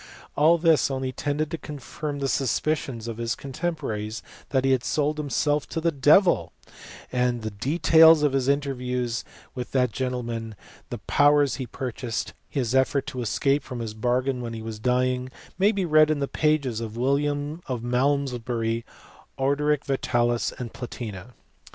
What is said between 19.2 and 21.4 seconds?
Orderic Vitalis, and Platina.